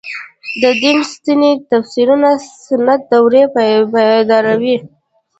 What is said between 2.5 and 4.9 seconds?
سنت دورې پیداوار دي.